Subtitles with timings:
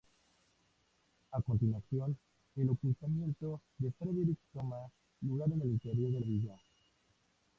[1.33, 2.17] A continuación,
[2.55, 6.59] el ocultamiento de Frederick toma lugar en el interior de la villa.